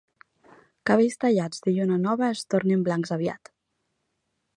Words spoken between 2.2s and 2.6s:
es